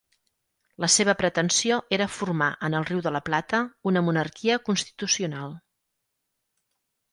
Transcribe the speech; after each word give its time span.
La 0.85 0.87
seva 0.93 1.13
pretensió 1.19 1.77
era 1.97 2.07
formar 2.13 2.47
en 2.69 2.77
el 2.79 2.87
Riu 2.91 3.03
de 3.09 3.13
la 3.17 3.23
Plata 3.29 3.61
una 3.93 4.05
monarquia 4.09 4.59
constitucional. 4.73 5.57